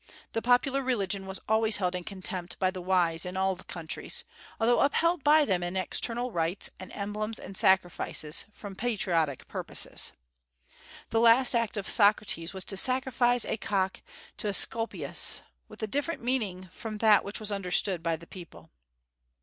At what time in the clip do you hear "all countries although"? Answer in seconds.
3.37-4.79